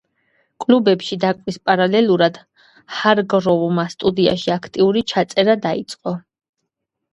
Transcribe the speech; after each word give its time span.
კლუბებში 0.63 1.17
დაკვრის 1.25 1.59
პარალელურად 1.71 2.39
ჰარგროვმა 3.01 3.87
სტუდიაში 3.95 4.57
აქტიური 4.57 5.07
ჩაწერა 5.15 5.59
დაიწყო. 5.71 6.19